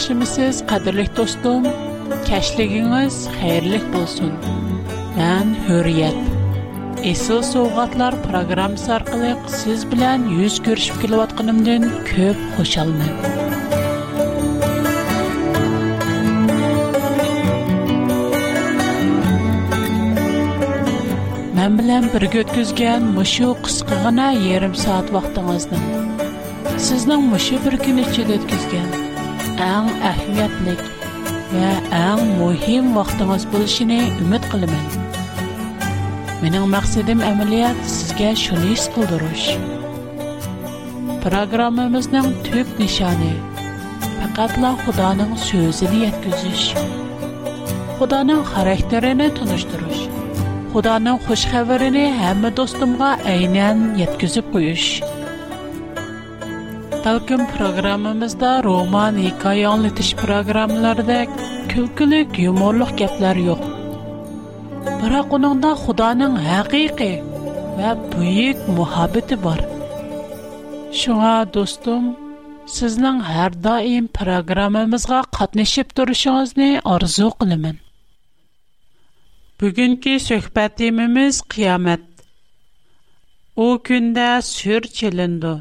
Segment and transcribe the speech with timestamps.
[0.00, 1.64] yaxshimisiz qadrli do'stim
[2.28, 4.30] kashligingiz xayrli bo'lsin
[5.18, 6.20] man hurriyat
[7.12, 9.30] Esıl Soğatlar programmasi orqali
[9.60, 13.12] siz bilan yuz ko'rishib kelayotganimdan ko'p xushalman
[21.58, 25.78] Mən bilan birga o'tkazgan mışı qisqagina yarim soat vaqtingizni
[26.88, 28.88] sizning mışı bir kun ichida o'tkazgan
[29.60, 30.80] ən əhmiyyətlik
[31.52, 35.02] və ən mühim vaxtınız buluşunu ümid qılımın.
[36.40, 39.44] Mənim məqsədim əməliyyət sizgə şunu hiss qıldırış.
[41.26, 43.32] Proqramımızın tüp nişanı
[44.38, 46.68] Qatla Xudanın sözünü yetkizish.
[47.98, 50.02] Xudanın xarakterini tunuşdurish.
[50.72, 54.46] Xudanın xoş xəbərini həm dostumğa eynən yetkizib
[57.04, 61.16] Talkim programmamızda roman, hikaye anlatış programmalarda
[61.68, 63.60] külkülük, yumorluq gaplar yo'q.
[65.00, 67.14] Biroq uningda Xudoning haqiqiy
[67.78, 69.60] va buyuk muhabbati bor.
[71.00, 72.04] Шуңа достум,
[72.76, 77.64] сезнең һәр даим программабызга катнашып торышыгызны арзу кылам.
[79.58, 82.04] Бүгенге сөһбәт темамыз кыямат.
[83.56, 85.54] У көндә сүр челенде.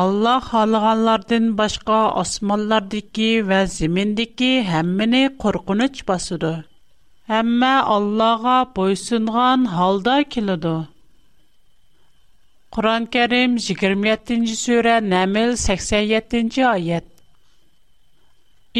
[0.00, 6.50] Allah xalığanlardan başqa osmanlardakı və zimindəki həmmini qorxunç basıdı.
[7.32, 10.74] Həmmə Allah'a boysunğan halda kilidu.
[12.76, 17.08] Quran-Kərim 27-ci surə Nəml 87-ci ayət.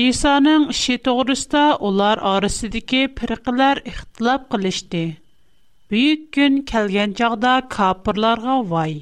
[0.06, 5.04] İsa'nın işi doğrusta ular arasındakı firqələr ixtilaf qilishdi.
[5.90, 8.98] Büyük gün kəlgən çağda kafirlərə vay.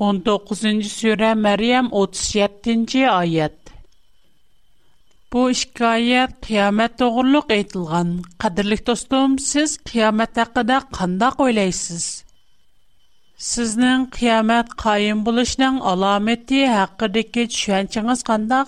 [0.00, 3.72] 19-чы сүре Мәрйәм 37-нче аят.
[5.32, 12.06] Бу искайәт киямет турылык әйтілган, кадерлек достам, сез киямет хакында кандай уйлыйсыз?
[13.42, 18.64] Сезнең киямет каим булышының аламәттәри хакындагы шунчагыз кандай?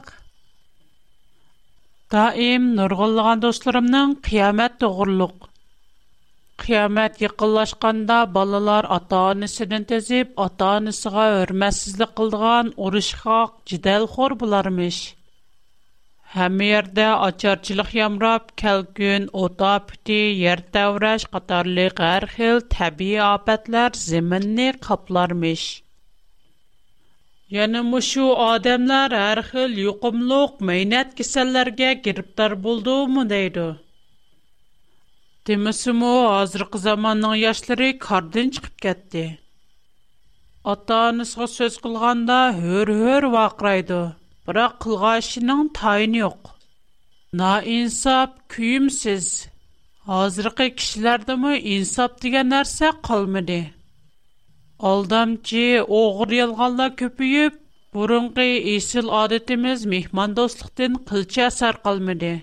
[2.12, 5.48] Даим нурлыган достарымның киямет турылык
[6.62, 14.98] Qiyamət yaxınlaşanda balalar ata-anasından təzib, ata-anasına hörmətsizlik qıldığan uruşxaq, cidalxor bularmış.
[16.36, 24.68] Həm yerdə açarçılıq yamrab, kəlgün, ota püti, yer təvrəş, qatarlı qər xil təbii apətlər zeminni
[24.88, 25.66] qaplarmış.
[27.58, 32.56] Yəni, müşu adəmlər hər xil yuqumluq, meynət kisəllərgə giribdar
[35.48, 36.10] Демесімо,
[36.40, 39.24] азырқы заманның яшлары кардын чықып кәтті.
[40.74, 41.00] ата
[41.30, 42.38] сөз қылғанда
[42.76, 43.98] өр-өр вақырайды,
[44.46, 46.38] бірақ қылға ішінің тайын ең.
[47.42, 49.28] На инсап күйімсіз.
[50.20, 53.60] Азырқы кішілерді мұ инсап деген әрсе қалмыды.
[54.92, 55.66] Алдамчы
[56.00, 57.60] оғыр елғалда көпіп,
[57.98, 62.34] бұрынғы есіл адетіміз мехман достықтың қылча сар қалмыды.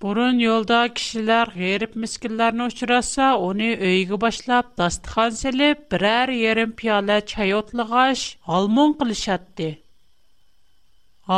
[0.00, 7.52] Бұрын йолда кішілер ғеріп мүскілерін ұшыраса, оны өйгі башлап, дастыхан селіп, бірәр ерін пиала чай
[7.52, 9.68] алмон қылышатты.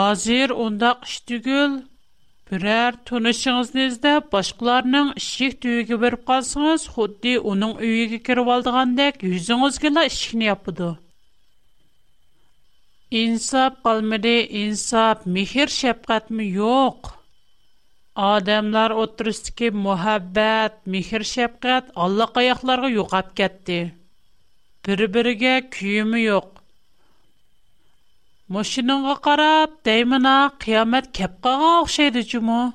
[0.03, 1.75] Азир ондақ үштігіл,
[2.53, 10.53] бірәр тұнышыңызнезді башқыларының ішек түйігі біріп қалсыңыз, худди оның өйгі кіріп алдығандек, үзіңіз кілі ішкіне
[10.55, 10.93] апыды.
[13.27, 16.47] Инсап қалмады, инсап, мехер шапқатмы?
[16.61, 17.11] Йоқ.
[18.15, 23.95] Адамлар отырыстыки мухаббат, михир шапкат Алла каякларга юкап кетти.
[24.85, 26.61] бир бириге күйүмү жок.
[28.49, 32.75] Мошинага карап, дайымына кыямат кеп кага окшойду жумо?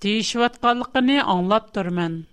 [0.00, 2.24] Дейишип аңлап турмун.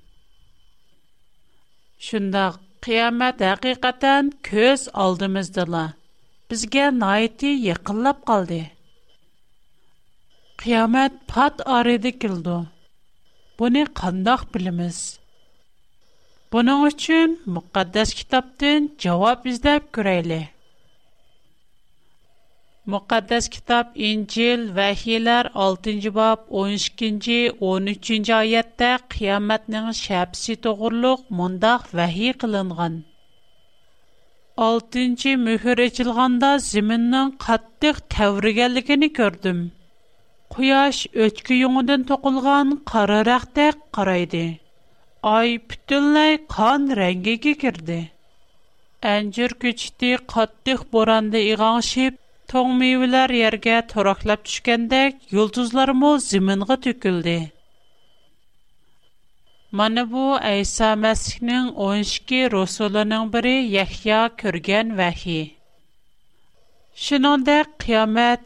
[1.99, 2.45] Шунда
[2.79, 5.93] кыямат акыйкатан көз алдымыздала.
[6.49, 8.69] Бизге найти якынлап калды.
[10.63, 12.55] qiyomat pat aridi kildi.
[13.59, 14.97] Buni qandaq bilimiz?
[16.53, 20.43] Buning uchun muqaddas kitobdan javob izlab ko'raylik.
[22.95, 27.39] Muqaddas kitab İncil Vəhiylər 6-cı bab 12-ci
[27.71, 32.99] 13-cü ayətdə qiyamətnin şəbsi toğruluq mundaq vəhi qılınğan.
[34.73, 39.61] 6-cı möhür açılğanda zəminin qatlıq təvrigənligini gördüm.
[40.55, 44.41] quyosh o'chki yungidan to'qilgan qora raqdak qaraydi
[45.37, 47.97] Ай, butunlay qon rangiga kirdi
[49.13, 52.17] anjir ko'chiti qattiq bo'ronda ig'onshib
[52.53, 57.37] to'ng mevalar yerga to'roqlab tushgandek yulduzlarmu ziminga to'kildi
[59.83, 61.65] mana bu ayso masihning
[62.55, 65.51] Русулының ikki яхья biri yahyo ko'rgan vahiy
[67.03, 68.41] shuningdek qiyomat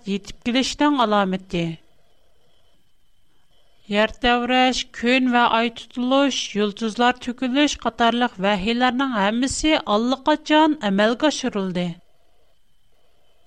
[3.94, 11.84] Yer təvrəş, gün və ay tutuluş, yıldızlar tökülüş qatarlıq vəhiylərinin hamısı allaqaçan əməlgə aşırıldı.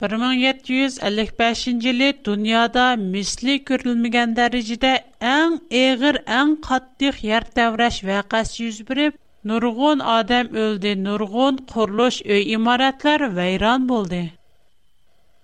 [0.05, 4.95] 1755 yılı dünyada misli görülməyən dərəcədə
[5.35, 9.19] ən əğir, ən qatlıq yer təvrəş vəqəsi yüz verib,
[9.53, 14.25] nurgun adam öldü, nurgun quruluş, öy imarətlər vəyran boldu.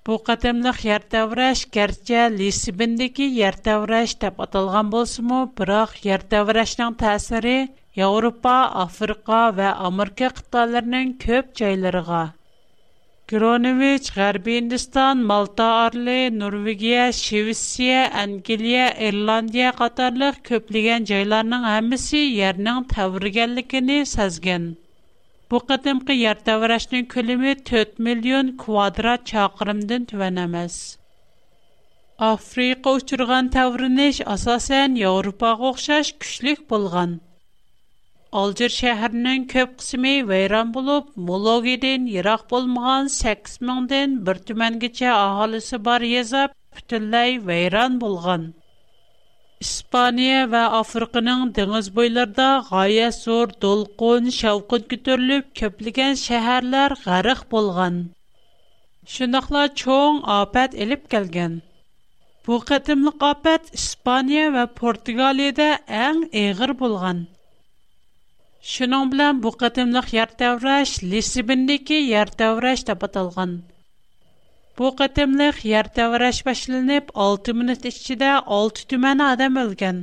[0.08, 7.54] Бу қатымлық ертавраш кәртчә Лисибіндегі ертавраш деп аталған болсыму, бірақ ертаврашның тәсірі
[8.08, 12.20] Европа, Африка ва Америка қытталарының көп жайларыға.
[13.34, 24.02] Гронович, Гарби Индистан, Малта Арли, Норвегия, Шевисия, Ангелия, Ирландия қатарлық көплеген жайларының әмісі ернің тәвіргенлікіні
[24.12, 24.72] сәзген.
[25.52, 30.76] Bu qatımqı yer təvrəşinin külümü 4 milyon kvadrat çakırımdın tüvən əməz.
[32.32, 37.12] Afrika uçurğan təvriniş asasən Avropağa oxşaş küçlük bulğan.
[38.43, 46.00] Alcir şəhərinin köp qismi vəyran bulub, Mulogidin yıraq bulmağan 8 mindən bir tüməngiçə ahalisi bar
[46.14, 48.49] yezab, bütünləy vəyran bulğan.
[49.62, 58.00] Испания və Afrikanın dəniz boylarında qaya sor dolqun şavqın kütürülüb köplügən şəhərlər qarıq bolğan.
[59.14, 61.54] Şunaqla çoğun apət elib gəlgən.
[62.46, 65.70] Bu qətimlik apət İspaniya və Portugaliyada
[66.06, 67.20] ən eğir bolğan.
[68.74, 72.34] Şunan bilən bu qətimlik yer təvrəş Lisibindəki yer
[74.78, 80.00] Бу қатымлық ертәвараш башылынып, 6 минут ішчіде 6 түмәні адам өлген.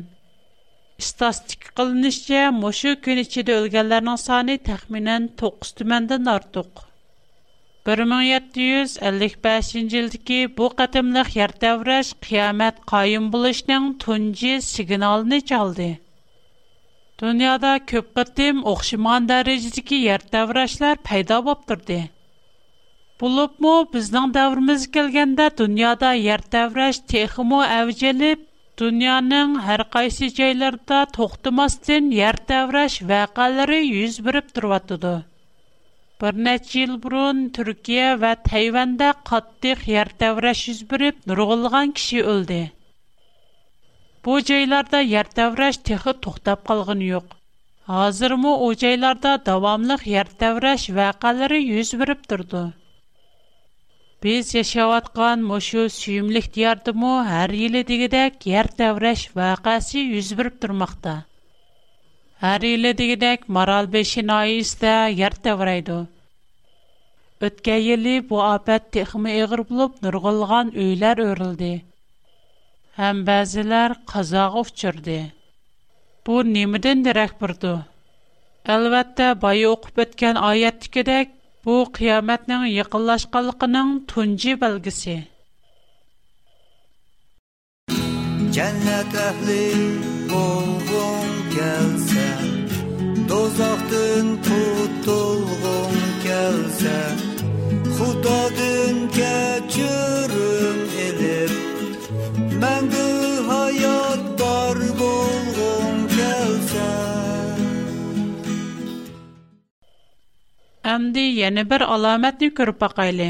[1.01, 6.85] Истастик қылынышча, мошу күн ішчіде өлгенлерінің саны тәхминен 9 түмәнден артуқ.
[7.89, 15.89] 1755 жылдыки бу қатымлық ертәвараш қиямет қайым бұлышның түнжі сигналыны чалды.
[17.19, 22.01] Дүниада көп қатым оқшыман дәрежедіки ертәварашлар пайда боптырды.
[23.21, 28.39] Булыпмы біздің дәуіріміз келгенде Дүниада ер тәврәш техимо әвжеліп,
[28.81, 35.21] Dünyanın hər qaysı жайларда toxtamasdan yer təvrəş юз yüz verib Bir
[36.21, 36.47] бұрын,
[36.83, 42.59] il burun Türkiyə və Tayvanda qatdıq yer təvrəş yüz verib nurğulğan kişi öldü.
[44.25, 45.01] Bu yerlərdə
[45.89, 47.25] texi toxtab qalğın yoq.
[47.85, 48.73] Hazırmı o
[49.23, 52.23] davamlıq yer təvrəş vəqələri yüz verib
[54.23, 61.23] Biz yaşayotgan moşu süyümlük diyardımı her yili digidek yer devreş vakası yüz birip durmakta.
[62.39, 65.93] Her yili digidek Maral Beşi nayiste yer devreydi.
[67.41, 71.81] Ötken yili bu afet texmi eğir bulup nurgulgan öyler örüldü.
[72.95, 75.21] Hem bazılar kazağı uçurdu.
[76.27, 77.85] Bu nimiden direk burdu.
[78.67, 81.29] Elbette bayı okup etken ayettikidek
[81.65, 85.13] Bu qiyomatning yaqinlashganligining tunji belgisi.
[88.55, 89.67] Jannat ahli
[90.31, 92.25] bo'lgung kelsa,
[93.29, 96.97] dozoqdan qutulgung kelsa,
[97.97, 100.77] Xudodan kechirim
[101.07, 101.53] elib,
[102.61, 103.20] mangu
[110.91, 113.25] Әмді яны бір аламәтні көріп бақайлы.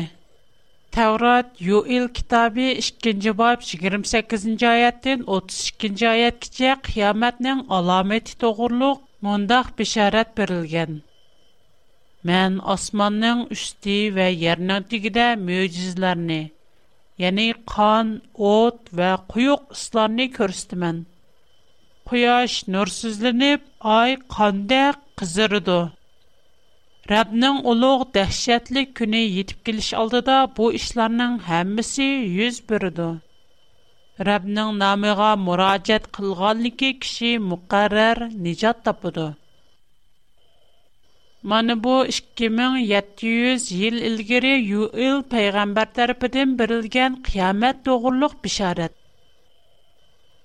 [0.95, 10.31] Тәурат Юил китабы 2-ci баб 28-ci аяттен 32-ci аят кіче қияметнің аламәті тоғырлық мұндақ бишарат
[10.39, 10.97] берілген.
[12.31, 16.41] Мен османның үшті вә ернің тігіде мөйізлеріні,
[17.27, 18.15] яны қан,
[18.55, 21.03] от вә құйық ұсларыны көрістімен.
[22.09, 23.65] Куяш нұрсызлініп,
[23.95, 24.99] ай қандақ
[27.11, 32.05] Rəbbnin uluq dəhşətli günü yetib geliş aldıda bu işlərin hamısı
[32.37, 33.07] yüz bürüdü.
[34.27, 39.25] Rəbbnin namına müraciət qılğanlıqı kişi müqərrər nicat tapıdı.
[41.53, 49.00] Mana bu 2700 yil ilgari Yuil peyğəmbər tərəfindən berilən qiyamət doğruluq bişarət.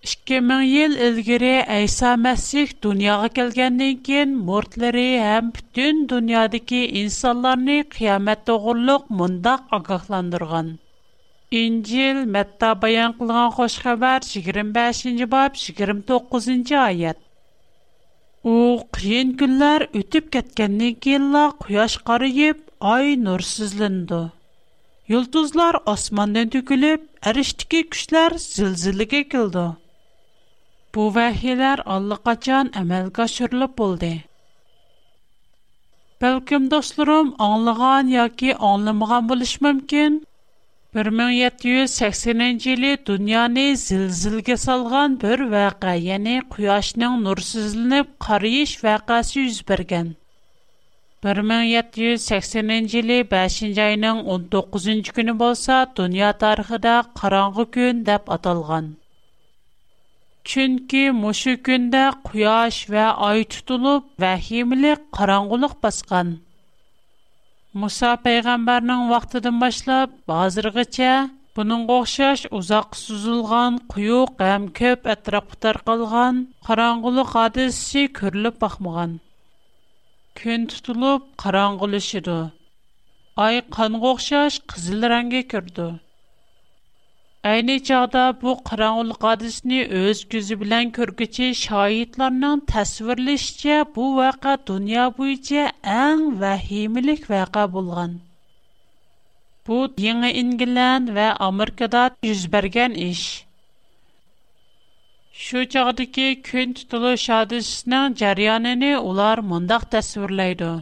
[0.07, 8.43] 2000 مىڭ يىل ئىلگىرى ئەيسا مەسىھ دۇنياغا كەلگەندىن كېيىن مۇرىتلىرى ھەم پۈتۈن دۇنيادىكى ئىنسانلارنى قىيامەت
[8.51, 10.69] توغرۇلۇق مۇنداق ئاگاھلاندۇرغان
[11.61, 14.31] ئىنجىل مەتتا بايان قىلغان خۇش 25.
[14.39, 17.23] يىگىرمە بەشىنچى باب يىگىرمە توققۇزىنچى ئايەت
[18.53, 18.57] ئۇ
[18.99, 22.61] قىيىن كۈنلەر ئۆتۈپ كەتكەندىن كېيىنلا قۇياش قارىيىپ
[22.95, 24.21] ئاي نۇرسىزلىنىدۇ
[25.15, 29.25] يۇلتۇزلار ئاسماندىن تۆكۈلۈپ ئەرشتىكى كۈچلەر زىلزىلىگە
[30.97, 34.09] Бу вэхилар аллыга чан амэлга шүрліп болды.
[36.25, 40.17] Бэлкім, достурум, аңлыған, яки аңлымған болыш мэмкін,
[40.97, 49.45] 1780-нен жили дуняни зил-зилге салған бір вэға, яни, қуяшның нурсізіліп, қарийш вэғаси
[51.27, 58.33] 1780-нен 5 бәшінж айның 19-жынч күні болса, дуня тархыда қаранғы күн деп
[60.47, 66.29] Чөнки мушы көндә кояш ва ай тутылып, вахимлек караңгылык баскан.
[67.83, 71.17] Муса пайгамбарның вакытыдан башлап, хәзергечә
[71.57, 79.15] Bunun oxşaş uzaq suzulğan, quyuq həm köp ətrafı tarqalğan qaranğılıq hadisi görülüb baxmağan.
[80.43, 82.39] Күн tutulub qaranğılaşıdı.
[83.47, 85.89] Ay qanğa oxşaş qızıl rəngə kirdi.
[87.47, 95.67] Әйні чағда bu қараңғылық адысыны өз көзі білән көргіче шайитларның тәсвірлішче bu вәқа дүния бойынша
[95.97, 98.17] әң вәхимілік вәқа болған.
[99.69, 103.23] Bu Yeni İngilən və Amerikada yüz bərgən iş.
[105.47, 110.75] Şu çağdaki kün tutuluş hadisinin cəryanını ular mındaq təsvirləydi.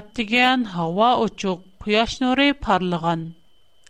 [0.00, 3.32] Əbdigən hava uçuq, quyaş nuri parlağan.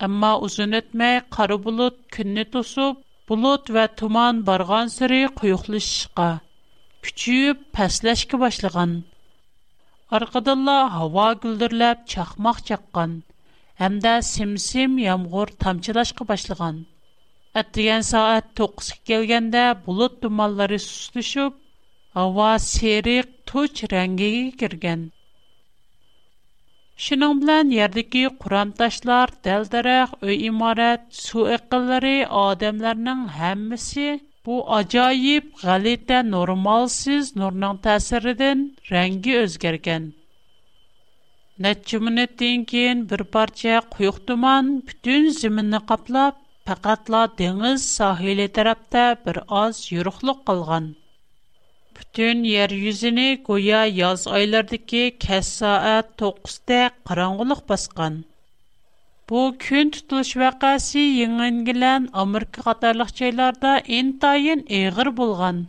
[0.05, 2.97] Әмма узун өтмәй қара булут күнне тосып,
[3.33, 6.25] булут ва туман барган сыры куюклышышка,
[7.07, 8.97] күчүп пәсләшкә башлаган.
[10.19, 13.15] Аркаданла һава гүлдерләп чакмак чаккан
[13.85, 16.77] hamda simsim yomg'ir tomchilashga boshlagan
[17.63, 21.57] atdigan soat to'qqizga kelganda bulut dumanlari suslashib
[22.21, 25.03] havo seriq tuch rangiga kirgan
[27.03, 34.05] Шының білән ердікі құрамташлар, дәлдірәк, өй имарат, су әққылары адамларының әммісі
[34.49, 40.07] бұ ажайып, ғалетті нормалсыз нұрның тәсірідің рәңгі өзгерген.
[41.67, 46.39] Нәтчі мүніттен кейін бір парча құйық туман бүтін зімінні қаплап,
[46.71, 50.93] пәқатла деңіз сахилі тәрәпті бір аз юрықлық қылған.
[51.97, 56.79] Бүтін ер юзіні гоя яз айлардығы кәс саат 9-də
[57.11, 58.17] қараңғылық басқан.
[59.33, 65.61] Bu күн tutuluş вәқәсі еңінгілән Америка қатарлық жайларда ентайын еғір болған.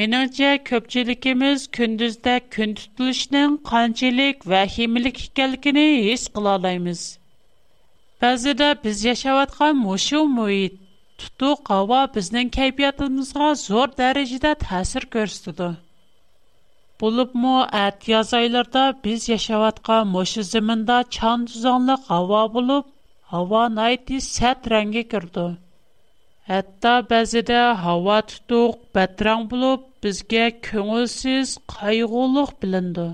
[0.00, 7.04] Меніңше көпчілікіміз күндізді күн tutuluşның қанчелік вәхимілік екәлікіні ес қылалаймыз.
[8.24, 10.78] Бәзіде біз яшаватқан мұшу мұйит,
[11.20, 15.66] Tutuq hava bizning kayfiyatimizga zo'r dərəcədə təsir göstərdi.
[17.02, 17.52] Bulubmu
[17.82, 22.90] ət yaz aylarda biz yaşayotgan moşu zəmində çan tuzanlıq hava bulub,
[23.34, 25.46] hava nayti sət rəngi kirdi.
[26.50, 33.06] Hətta bəzidə hava tutuq, bətrang bulub, bizgə köngülsüz, qayğuluq bilindi.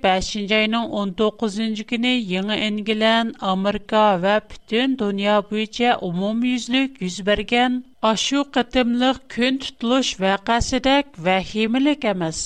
[0.00, 7.78] 5-ci 19-ci günü yeni engilən Amerika və bütün dünya büyücə umum yüzlük yüz bərgən
[8.10, 12.42] aşu qıtımlıq kün tutuluş və qəsidək və himilik əməz.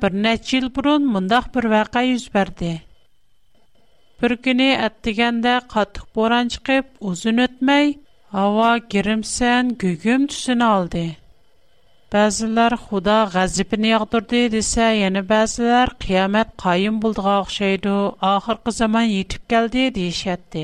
[0.00, 2.72] bir nəç il burun mındaq bir vəqə yüz bərdi.
[4.22, 7.86] Bir günü ətdigəndə qatıq boran çıxıb uzun ötməy,
[8.32, 8.78] hava
[10.72, 11.08] aldı.
[12.14, 17.96] Bəziləri Xuda ғəzibini yağdırdı desə, yəni bəziləri qiyamət qayım bulduğa oxşaydı,
[18.32, 20.62] axırqı zaman yetib gəldi deyişətdi.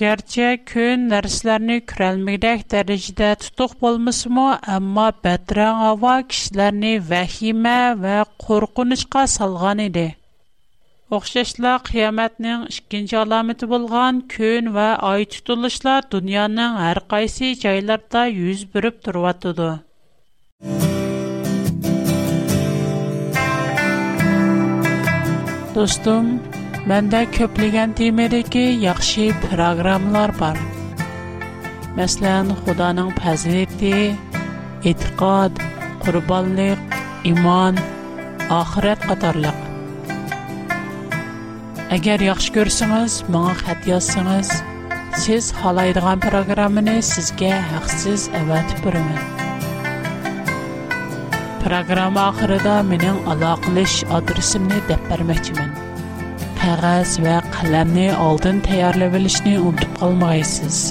[0.00, 4.44] Gerçi kün nərslərini kürəlməkdək dərəcədə tutuq bolmasımı,
[4.76, 10.04] amma bətrən hava kişilərini vəhimə və qorqunuşqa salğan idi.
[11.20, 19.00] Oxşashlar qiyomatning ikkinchi alomati bo'lgan kun va oy tutilishlar dunyoning har qaysi joylarida yuz berib
[19.08, 19.72] turyotidi
[25.74, 26.26] Достум,
[26.88, 30.56] бэнда көплиген деймеде ки Яхши программлар бар
[32.00, 34.16] Мәслен, худанан пәзелетті
[34.88, 35.52] Иткад,
[36.00, 36.80] курубаллик,
[37.28, 37.76] иман,
[38.48, 39.60] ахират қатарлык
[41.92, 44.56] Агер яхш көрсіңіз, маңа хад яссіңіз
[45.26, 48.72] Сіз халайдыған программны сізге хақсиз әвәт
[51.64, 55.70] Proqram axırında mənim əlaqələş adresimni dəb verməkçimin.
[56.60, 60.82] Қағаз və qələmni aldın tayarlayıb bilishni unutub qalmayasınız.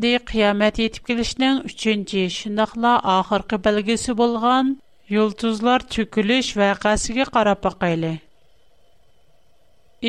[0.00, 4.68] endi qiyomat yetib kelishining uchinchi shundoqla oxirgi belgisi bo'lgan
[5.14, 8.12] yulduzlar cho'kilish vaqasiga qarab boqayli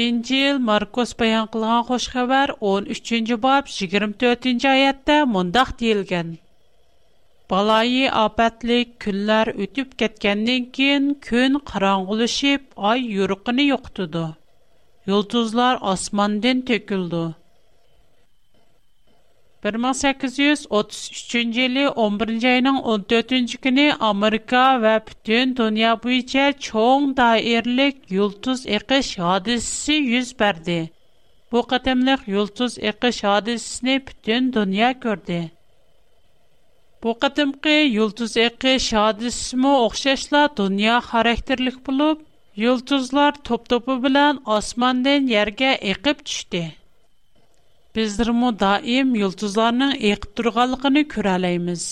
[0.04, 6.30] injil markus bayon qilgan xush xabar o'n uchinchi bob yigirma to'rtinchi oyatda mundoq deyilgan
[7.56, 14.26] baloyi obatlik kunlar o'tib ketgandan keyin kun qorong'ulashib oy yurug'ini yo'qitdi
[15.14, 17.26] yulduzlar osmondan to'kildi
[19.62, 30.80] 1833-лі 11-йнан 14-чі гіни Америка ва пітін дуния буйча чоун дайерлик юлтуз-иғы шадисисі юз бәрді.
[31.54, 35.40] Бу қатымлих юлтуз-иғы шадисисіні пітін дуния көрді.
[37.02, 42.26] Бу қатымки юлтуз-иғы шадисисіму оқшашла дуния характерлик бұлыб,
[42.66, 46.72] юлтузлар топ-топу білан асманден ерге игіп чүшди.
[47.96, 51.84] bizdirmu daim yulduzlarning eqib turganligini ko'ralaymiz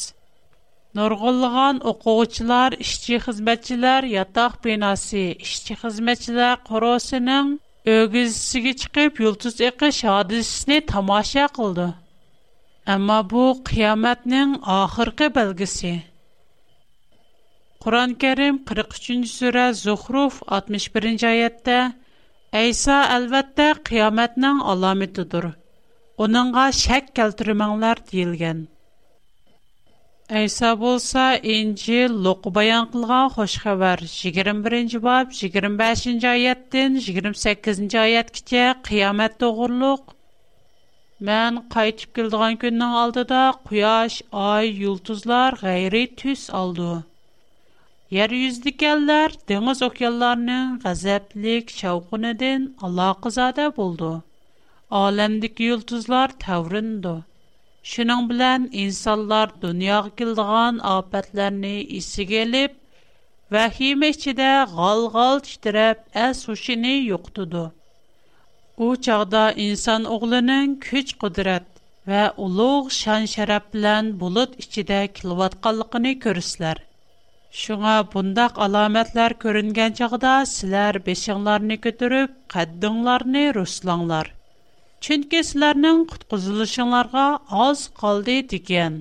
[1.00, 7.48] nurg'ulg'an o'quvchilar ishchi xizmatchilar yotoq binosi ishchi xizmatchilar qorosining
[7.96, 11.90] o'gizisiga chiqib yulduz eqish hodisasini tomosha qildi
[12.96, 15.94] ammo bu qiyomatning oxirgi belgisi
[17.88, 21.80] qur'oni karim 43 sura zuhruf 61 oyatda
[22.64, 25.54] ayso albatta qiyomatning alomatidir
[26.24, 28.58] оныңғ шәк кәлтүрмәңләр дейілген.
[30.40, 34.02] Әйса болса, инжи лұқы баян қылған қошқа бар.
[34.16, 40.12] 21-ні бап, 25-ні айеттін, 28-ні айет кіте қиямет тұғырлық.
[41.30, 43.24] Мән қайтып келдіған күннің алды
[43.72, 46.92] құяш, ай, үлтізлар ғайры түс алды.
[48.20, 53.26] Ер үздік әлдер, дүңіз оқиаларының ғазәплік шауқын әдін Аллах
[53.82, 54.14] болды.
[54.98, 57.10] Aləmdəki yıldızlar təvrindu.
[57.90, 62.72] Şunun bilən insanlar dünyaya kildiğan afətlərini isiga elib,
[63.56, 67.62] vəhimə içində gal-gal titrəb əs-huşini yoxdudu.
[68.88, 71.70] O çağda insan oğlunun güc qudrat
[72.14, 76.82] və uluq şan-şərəf bilən bulut içində kilvatqanlığını görürsüzlər.
[77.62, 84.34] Шуңа бундак аламәтләр күренгән чагда силәр бешиңләрне көтүрүп, каддыңларны руслаңлар.
[85.06, 87.26] chunki sizlarning qutqizilishinglarga
[87.66, 88.98] oz qoldi degan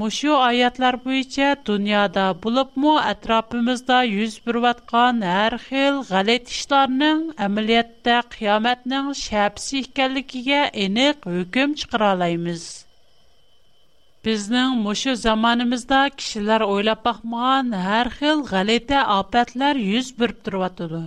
[0.00, 9.82] mushu oyatlar bo'yicha dunyoda bo'libmi atrofimizda yuz berayotgan har xil g'alat ishlarning amaliyotda qiyomatning shapsi
[9.86, 12.68] ekanligiga aniq hukm chiqara olamiz
[14.28, 21.02] Bizning mushu zamonimizda kishilar o'ylab baxmagan har xil g'alita ofatlar yuz berib turyotidi.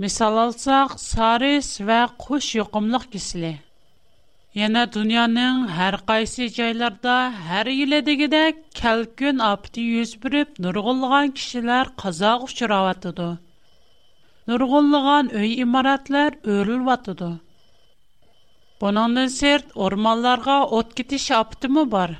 [0.00, 3.52] Мисал алсак, сарис ва куш йокымлык кисле.
[4.66, 7.16] Яна дөньяның һәр кайсы җайларда
[7.48, 8.40] һәр еле дигәдә
[8.78, 13.28] калкын апты йөз бирип нургынлыгын кишләр казак учрап атыды.
[14.52, 17.30] Нургынлыгын өй имаратлар өрелеп атыды.
[18.80, 22.16] Бунандан серт урманларга ут китеш аптымы бар?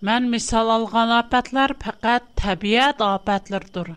[0.00, 3.88] Мен мисал алган апатлар фақат табиат апатлардыр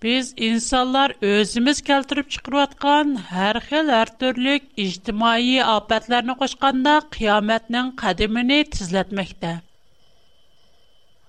[0.00, 9.50] insanlar инсандар өзмиз кәлтәриб чыкырып яткан һәрхиләр төрлек иҗтимаи апатларны кошканда kıяматның қадимын тизләтмәктә.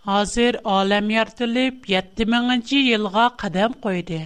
[0.07, 4.21] Хәзер әлем ярдәлеп 7000нче елга кадам koyды.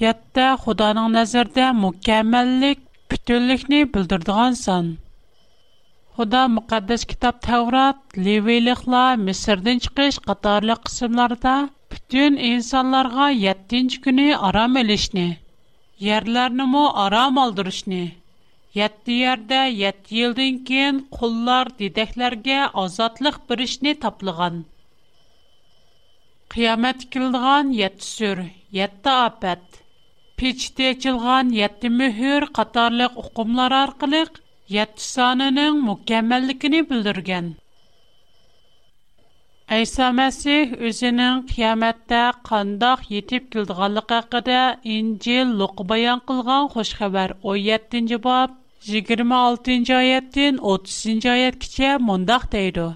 [0.00, 2.82] Хәтта Худаның назарында mükәммәллик,
[3.12, 4.90] бүтәнлекне белдердиган сан.
[6.16, 10.74] Худа мөхәддәс китап Таврот, Левиликлар, Мисрден чыгыш катарлы
[12.12, 15.24] Дүн инсанларга 7-нче көне арам элешне,
[16.04, 17.98] ярларны мо арам алдырышны.
[18.76, 24.56] 7 ярдә 7 елдан кин куллар дидәкләргә азатлык биришне таплыган.
[26.54, 28.42] Кыямат килдиган 7 сүр,
[28.80, 29.62] 7 апат.
[30.38, 34.24] Печте чылган 7 мөһер катарлык укымлар аркылы
[34.78, 37.56] 7 санының мөкәммәллекене билдергән.
[39.76, 40.52] Әйсамаси
[40.88, 42.18] үзеннең кияметтә
[42.50, 44.60] кandaş йەتیп килдегәнлек хакында
[44.94, 48.54] инҗил лук баян қылған яхшы хәбар 17нҗи боб
[48.92, 52.86] 26нҗи аяттын 30нҗи аят кичә монда әйтә.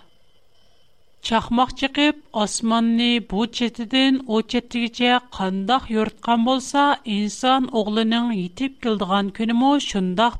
[1.31, 6.87] Чакмак чыкıp османны бу четидән у четигә кandaş йорткан болса
[7.19, 10.35] инсан огылының йەتیп килдегән көне мо шундый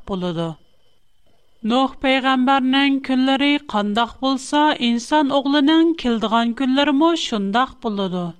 [1.71, 8.33] Nuh peygamberinin külleri kandak bulsa, insan oğlunun kildiğen külleri mu şundak buludu.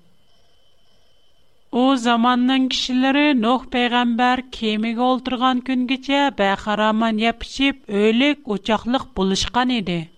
[1.72, 10.10] O zamanın kişileri Nuh peygamber kemik oldurgan gün gece bəxaraman yapışıp öylük uçaklık buluşkan idi.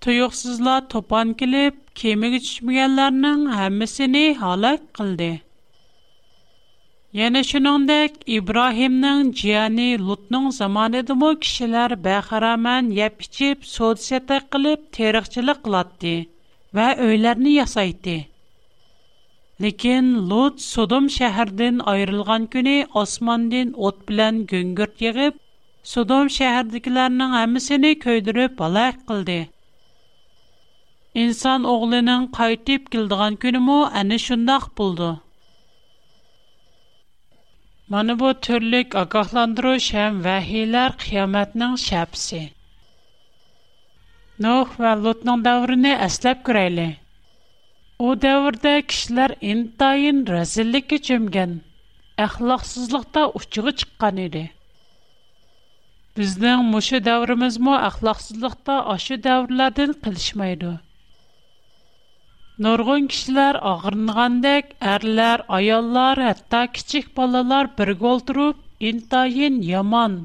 [0.00, 5.32] Tuyuksuzla topan kilip kemik içmeyenlerinin hemisini halak kıldı.
[7.18, 16.12] Яна шуныңдек, Ибрахимның джияни Лутның заманы дымы кишилар бәхарамен епичип, соцсеті кіліп, терихчілік кладды
[16.78, 18.14] ва өйлерні ясайды.
[19.66, 25.40] Лекен Лут Содом шәхірден айрылған күні Османден от білен гүнгірт егіп,
[25.94, 29.40] Содом шәхірдікілерінің әмісіні көйдіріп бала әкілді.
[31.24, 35.10] Инсан оғлының қайтып келдіған күні му әні шындақ бұлды.
[37.90, 42.42] Mana bu türlük agahlandırış həm vəhiylər qiyamətinin şəbsi.
[44.46, 46.84] Nuh və Lutnun dövrünü əsləb görəyli.
[48.08, 51.56] O dövrdə kişilər intayın rəzillikə cümgən,
[52.28, 54.44] əxlaqsızlıqda uçuğu çıqqan idi.
[56.20, 60.72] Bizdən muşu dövrümüz mu əxlaqsızlıqda aşı dövrlərdən qilişməydi.
[62.60, 70.18] Nurgun kişilər ağırınğandək, ərlər, ayollar, hətta kiçik balalar birgə oturub, intayin yaman,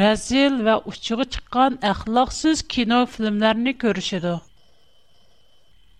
[0.00, 4.34] rəzil və uçuğu çıxan əxlaqsız kino filmlərini görüşüdü.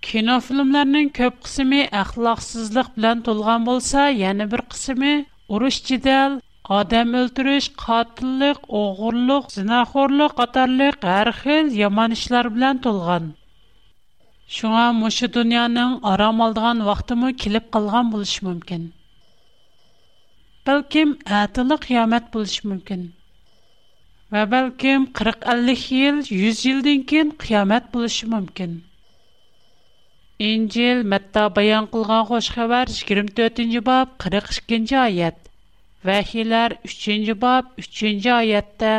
[0.09, 5.15] Kino filmlərinin köp qismi əxlaqsızlıq bilan tolğan bolsa, yəni bir qismi
[5.57, 6.37] uruş cidəl,
[6.83, 13.33] odam o'ldirish qotillik o'g'irlik zinaxo'rlik qatorliq har xil yomon ishlar bilan to'lgan
[14.55, 18.87] Шуңа мошы дөньяның арам алдыган вақтымы килеп калган булыш мөмкин.
[20.69, 23.05] Бәлким әтәле қиямат булыш мөмкин.
[24.35, 28.73] Ва бәлким 40-50 ел, 100 елдан кин қиямат булыш мөмкин.
[30.49, 35.39] Инҗил Матта баян кылган хош хәбәр 24-нче баб 42-нче аят.
[36.03, 38.93] Вахиләр 3-нче баб 3-нче аятта: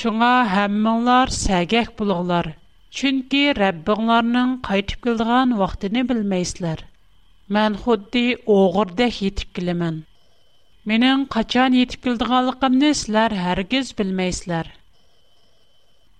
[0.00, 2.54] "Шуңа һәммәңләр сәгәк булыгызлар,
[3.00, 6.80] Чөнки Рәббиңларның кайтып килгән вакытын белмәйсезләр.
[7.56, 8.24] Мен худди
[8.56, 9.94] огырдәк йетип киләмен.
[10.92, 14.68] Менің қачан етіп келдіғалықымны сілер әргіз білмейсілер.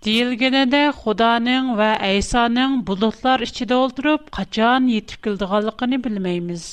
[0.06, 6.70] Дейілгенеде Худаның ва Әйсаның булутлар ішіде олдырып, қачан етіп келдіғалықыны білмейміз.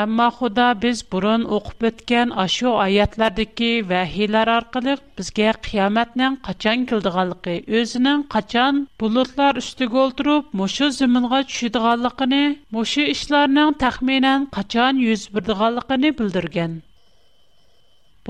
[0.00, 8.22] Әмма Худа без бурын оқып өткән ашу аятлардагы вәһиләр аркылы безгә қияматның қачан килдиганлыгы, өзенең
[8.34, 12.32] қачан булутлар үстигә олтырып, мошы зиминга төшидиганлыгын,
[12.78, 16.78] мошы эшләрнең тахминан качан йөз бирдиганлыгын белдергән.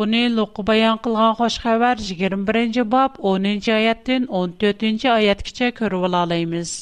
[0.01, 6.75] Буны Луку баян кылган хош хәбәр 21-нче бап 10-нче аяттан 14-нче аяткача күреп ала алабыз.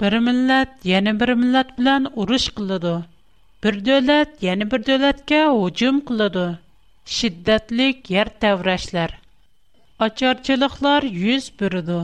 [0.00, 2.98] Bir millet yeni bir millet bilan urush qiladi.
[3.64, 6.44] bir dövlət yəni bir dövlətə hücum qıldı.
[7.14, 9.10] Şiddətlik yer təvrəşlər,
[10.06, 11.98] açarçılıqlar yüz bürüdü.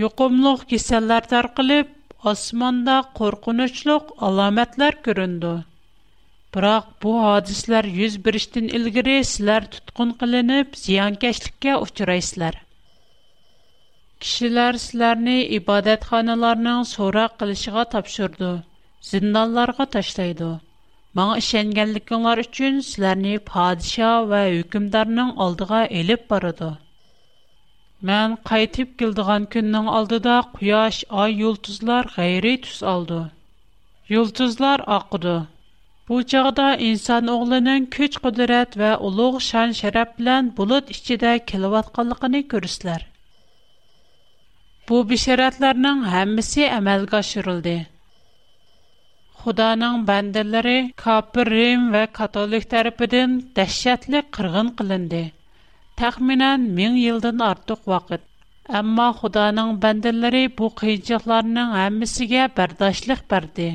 [0.00, 1.90] Yuqumluq kisəllər tarqılıb,
[2.32, 5.52] osmonda qo'rqinchliq alomatlar ko'rindi
[6.56, 12.58] biroq bu hodislar yuz berishdan ilgari sizlar tutqun qilinib ziyonkashlikka uchraysizlar
[14.20, 18.50] kishilar sizlarni ibodatxonalarning so'roq qilishiga topshirdi
[19.12, 20.50] zindonlarga tashlaydi
[21.16, 26.66] Маңа ишенгәнлекләр өчен сезләрне падиша ва хөкемдарның алдыга элеп барыды.
[28.10, 33.22] Мен кайтып килдегән көннең алдыда куяш, ай, йолдызлар гайри түс алды.
[34.16, 35.32] Йолдызлар акыды.
[36.10, 42.40] Бу чагда инсан огылының күч кудрат ва улуг шан шарап белән булыт ичидә килеп атканлыгын
[42.52, 43.04] күрәсезләр.
[44.88, 47.78] Бу бишаратларның һәммәсе әмәлгә ашырылды.
[49.42, 55.20] Худаның бәндәләре Капыр Рим ва католик тарафыдан дәһшәтле кыргын кылынды.
[56.02, 58.24] Тәхминән 1000 елдан артык вакыт.
[58.80, 63.68] Әмма Худаның бәндәләре бу кыйынчылыкларның һәммәсенә бердәшлек берде.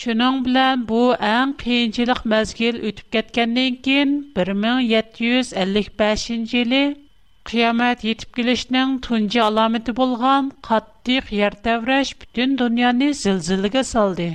[0.00, 1.02] Шуның белән бу
[1.34, 4.16] әм кыйынчылык мәзгил үтеп кеткәннән кин
[4.46, 6.28] 1755
[6.62, 6.82] елы
[7.48, 14.28] Qiyamet yetip gelişinin tuncu alameti bulgan kattik yer tevreş bütün dünyanı zilzilige saldı.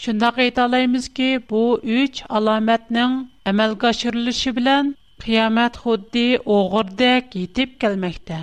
[0.00, 3.16] Şundaq aytalaymiz ki, bu üç alametnin
[3.52, 4.92] əməlgə aşırılışı bilən
[5.24, 8.38] qiyamət xuddi oğurdək yetib gəlməkdə.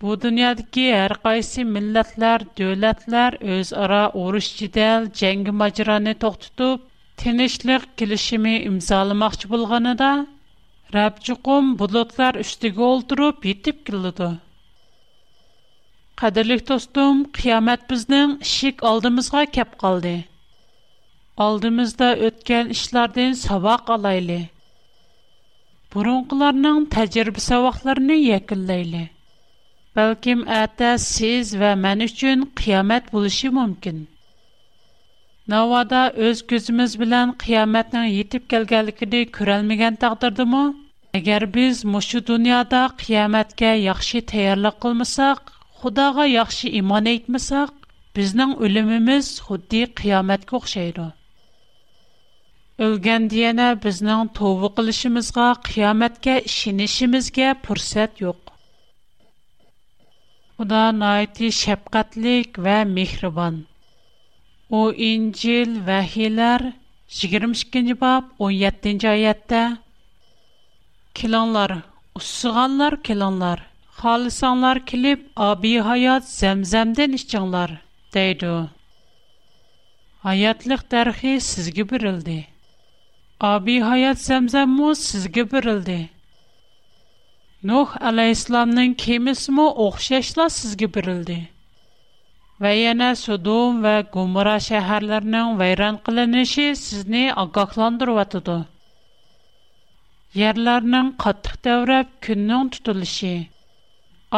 [0.00, 6.84] Bu dünyadakı hər qaysi millətlər, dövlətlər öz ara oruş cidəl, cəngi macranı toxtutub,
[7.24, 10.12] tinişlik kilişimi imzalamaq bulğanı da
[10.90, 14.28] Рабчуқум бұлытлар үштігі олдырып, етіп келдіді.
[16.22, 20.16] Қадырлық достым, қиямет біздің ішік алдымызға кеп қалды.
[21.46, 24.40] Алдымызда өткен ішлерден сабақ алайлы.
[25.94, 29.04] Бұрынғыларының тәжірбі сабақларыны екілдейлі.
[29.96, 34.08] Бәлкім әтә сіз вә мән үшін қиямет бұлышы мүмкін.
[35.50, 40.44] Навада өз көзіміз білән қияметнің етіп келгәлікіні көрәлмеген тағдырды
[41.18, 45.48] agar biz mushu dunyoda qiyomatga yaxshi tayyorlik qilmasak
[45.80, 47.72] xudoga yaxshi iymon әйтмәсәк,
[48.18, 51.06] bizning o'limimiz xuddi qiyomatga o'xshaydi
[52.84, 58.54] Өлгәндә яна безнең тәвбе кылышыбызга, қиямәткә ишенишебезгә фурсат юк.
[60.56, 63.58] Худа найти шәфкатьлек ва мехрибан.
[64.70, 66.70] У Инҗил вәһиләр
[67.12, 69.60] 22-нче баб 17-нче аятта
[71.20, 71.70] kelanlar,
[72.20, 73.58] sığanlar, kelanlar,
[74.00, 77.70] xalisanlar kilip abi hayat Zemzemden iççanlar
[78.14, 78.50] deydi.
[80.26, 82.46] Hayatlıq tärxi sizge birildi.
[83.40, 85.98] Abi hayat Zemzem mo sizge birildi.
[87.70, 91.38] Nog Aleislan'nən kimis mo oqşeşlə sizge birildi.
[92.62, 98.58] Və yana Sodom və Gomora şəhərlərnən vərən qılınışı sizni aqqahlandırırdı.
[100.38, 103.30] Ярларның каттык дәврап, көннән түтүлеше,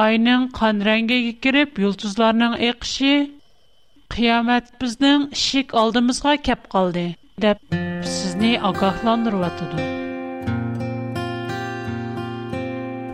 [0.02, 3.11] айның قан рәнгәге кирип, ялтызларның эқише,
[4.14, 7.02] қиямат безнең ишек алдымызга кап алды,
[7.44, 7.61] дип
[8.09, 9.90] сезне агахландырып ятыды.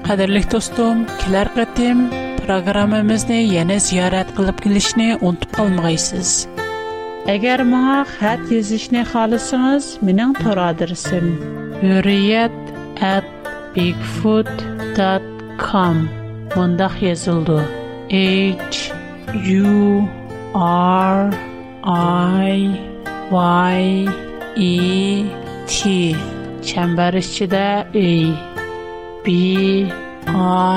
[0.06, 2.06] Гадерлек, тустым, килергә тәм
[2.46, 6.36] программамезне яңа зәрат кылып килишне үтүп калмыйгыз.
[7.28, 10.32] Әгәр моңа хәтбезне халысыгыз, минең
[13.00, 13.24] at
[13.74, 16.08] bigfoot.com
[16.56, 17.64] mundaq yazıldı.
[18.10, 18.92] H
[19.64, 20.06] U
[20.74, 21.32] R
[22.42, 22.70] I
[23.76, 24.08] Y
[24.56, 25.22] E
[25.66, 25.80] T
[26.64, 27.92] çember içinde A
[29.26, 29.30] B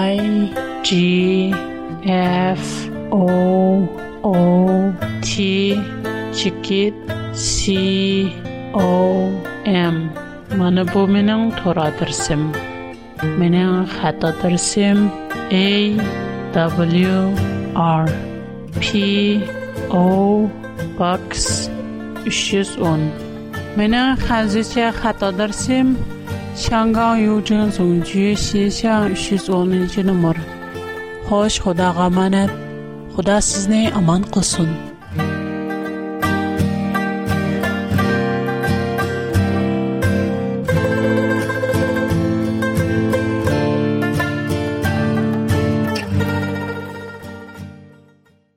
[0.08, 0.20] I
[0.84, 1.54] G
[2.56, 2.64] F
[3.12, 3.24] O
[4.24, 4.68] O
[5.22, 5.34] T
[6.36, 6.94] çikit
[7.34, 8.28] C
[8.74, 9.30] O
[9.66, 10.21] M
[10.58, 12.52] من بو منن تورا درسم
[13.40, 15.10] منن خطا درسم
[15.52, 15.96] A
[16.54, 17.18] W
[17.76, 18.08] R
[18.80, 19.46] P
[19.90, 20.50] O
[21.00, 21.38] Box
[22.30, 23.12] 310
[23.78, 25.96] منن خانزیچه خطا درسم
[26.56, 30.36] شانگان یو جن زونجی سیشا 310 نمور
[31.30, 32.50] خوش خدا غمانت
[33.18, 34.91] خدا سزنی امان قسوند